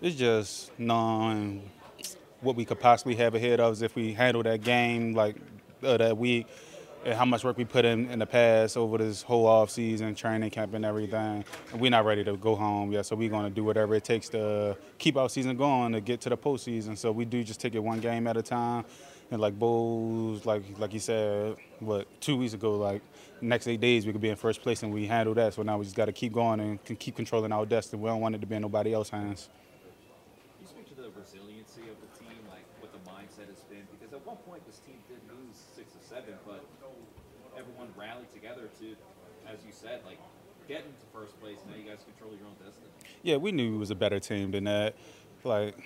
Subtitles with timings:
[0.00, 1.70] It's just knowing
[2.42, 5.36] what we could possibly have ahead of us if we handle that game like
[5.82, 6.46] uh, that week
[7.06, 10.14] and how much work we put in in the past over this whole off season,
[10.14, 11.42] training camp and everything.
[11.72, 14.04] And we're not ready to go home yet, so we're going to do whatever it
[14.04, 16.98] takes to keep our season going to get to the postseason.
[16.98, 18.84] So we do just take it one game at a time.
[19.30, 23.02] And like Bowles, like like you said, what two weeks ago, like
[23.40, 25.54] next eight days we could be in first place, and we handle that.
[25.54, 28.02] So now we just got to keep going and keep controlling our destiny.
[28.02, 29.48] We don't want it to be in nobody else's hands.
[30.96, 33.84] The resiliency of the team, like what the mindset has been?
[33.92, 36.64] Because at one point this team did lose six or seven, but
[37.56, 38.86] everyone rallied together to,
[39.46, 40.18] as you said, like
[40.68, 41.58] get into first place.
[41.68, 42.88] Now you guys control your own destiny.
[43.22, 44.94] Yeah, we knew we was a better team than that.
[45.44, 45.76] Like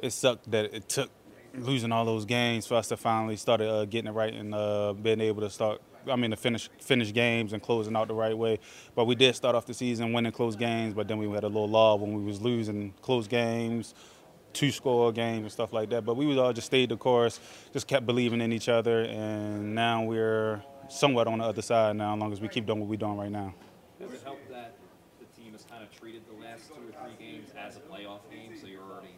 [0.00, 1.10] it sucked that it took
[1.54, 4.92] losing all those games for us to finally start uh, getting it right and uh,
[4.92, 5.80] being able to start.
[6.08, 8.58] I mean, to finish finish games and closing out the right way.
[8.94, 11.48] But we did start off the season winning close games, but then we had a
[11.48, 13.94] little lull when we was losing close games,
[14.52, 16.04] two score games and stuff like that.
[16.04, 17.40] But we was all just stayed the course,
[17.72, 22.14] just kept believing in each other, and now we're somewhat on the other side now.
[22.14, 23.54] As long as we keep doing what we're doing right now.
[24.00, 24.74] Does it help that
[25.18, 28.20] the team has kind of treated the last two or three games as a playoff
[28.30, 29.14] game, so you're already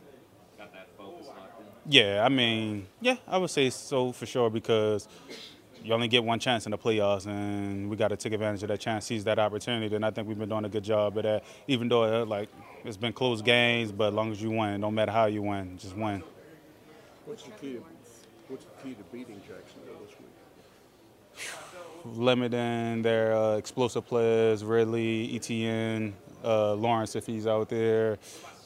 [0.59, 1.67] got that focus locked in?
[1.93, 5.09] Yeah, I mean, yeah, I would say so for sure because
[5.83, 8.69] you only get one chance in the playoffs, and we got to take advantage of
[8.69, 9.95] that chance, seize that opportunity.
[9.95, 11.45] And I think we've been doing a good job of that.
[11.67, 12.49] Even though uh, like
[12.85, 15.79] it's been close games, but as long as you win, no matter how you win,
[15.79, 16.23] just win.
[17.25, 17.75] What's the key?
[17.75, 17.85] To,
[18.49, 22.17] what's the key to beating Jacksonville this week?
[22.17, 28.19] Limiting their uh, explosive players, Ridley, Etienne, uh, Lawrence if he's out there.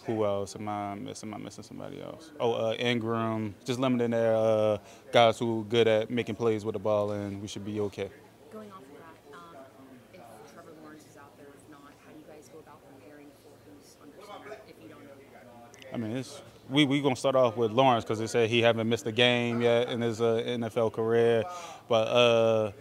[0.06, 1.30] Who else am I missing?
[1.30, 2.30] Am I missing somebody else?
[2.38, 3.54] Oh, uh, Engram.
[3.64, 4.78] Just limiting their uh,
[5.12, 8.10] guys who are good at making plays with the ball, and we should be okay.
[8.52, 10.20] Going off of that, um, if
[10.52, 13.52] Trevor Lawrence is out there, if not, how do you guys go about preparing for
[13.64, 15.94] who's under center if you don't know?
[15.94, 18.88] I mean, it's we we gonna start off with Lawrence because they said he haven't
[18.88, 21.44] missed a game yet in his uh, NFL career,
[21.88, 22.74] but.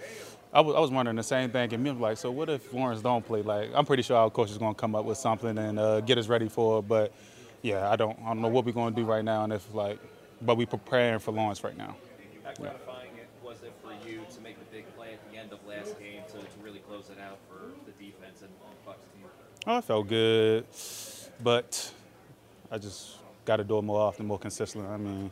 [0.54, 2.72] I was, I was wondering the same thing, and me was like, so what if
[2.72, 3.42] Lawrence don't play?
[3.42, 6.02] Like, I'm pretty sure our coach is going to come up with something and uh,
[6.02, 6.88] get us ready for it.
[6.88, 7.12] But
[7.64, 9.74] yeah, I don't, I don't know what we're going to do right now, and if
[9.74, 10.00] like,
[10.42, 11.96] but we're preparing for Lawrence right now.
[12.44, 15.54] How gratifying it was it for you to make the big play at the end
[15.54, 19.08] of last game to, to really close it out for the defense and, and Bucks
[19.16, 19.24] team?
[19.66, 20.66] Oh, it felt good,
[21.42, 21.92] but
[22.70, 23.16] I just
[23.46, 24.88] got to do it more often, more consistently.
[24.90, 25.32] I mean,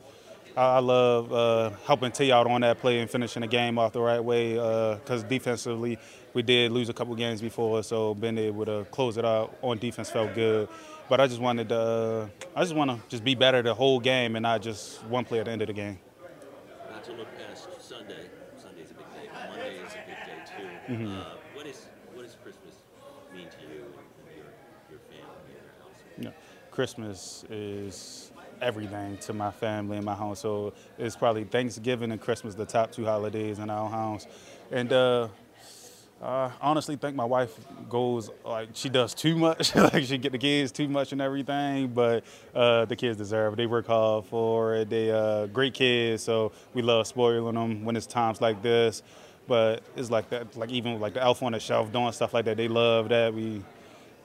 [0.56, 3.94] I, I love uh, helping T out on that play and finishing the game off
[3.94, 5.98] the right way because defensively
[6.34, 9.78] we did lose a couple games before, so being able to close it out on
[9.78, 10.70] defense felt good.
[11.10, 14.00] But I just wanted to, uh, I just want to just be better the whole
[14.00, 16.00] game and not just one play at the end of the game.
[16.90, 18.30] Not to look past Sunday.
[18.56, 19.30] Sunday's a big day.
[19.50, 21.10] Monday is a big day too.
[21.10, 22.76] Uh, what is what does Christmas
[23.36, 24.46] mean to you and your
[24.90, 26.24] your family and your household?
[26.24, 26.34] Know,
[26.72, 28.32] Christmas is
[28.62, 30.36] everything to my family and my home.
[30.36, 34.28] So it's probably Thanksgiving and Christmas, the top two holidays in our house.
[34.72, 35.28] And uh,
[36.22, 37.58] I honestly think my wife
[37.90, 41.88] goes like she does too much, like she get the kids too much and everything.
[41.88, 42.24] But
[42.54, 43.56] uh, the kids deserve it.
[43.58, 44.90] They work hard for it.
[44.90, 49.02] They uh, great kids, so we love spoiling them when it's times like this.
[49.48, 52.46] But it's like that, like even like the elf on the shelf doing stuff like
[52.46, 52.58] that.
[52.58, 53.34] They love that.
[53.34, 53.64] We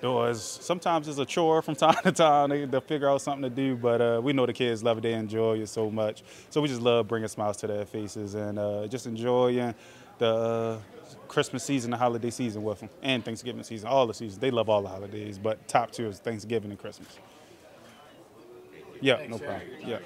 [0.01, 0.41] doors.
[0.43, 3.77] Sometimes it's a chore from time to time they, to figure out something to do,
[3.77, 5.03] but uh, we know the kids love it.
[5.03, 6.23] They enjoy it so much.
[6.51, 9.75] So we just love bringing smiles to their faces and uh, just enjoying
[10.19, 10.79] the uh,
[11.29, 14.39] Christmas season, the holiday season with them, and Thanksgiving season, all the seasons.
[14.39, 17.09] They love all the holidays, but top two is Thanksgiving and Christmas.
[19.01, 19.63] Yeah, no problem.
[19.85, 19.99] Yeah.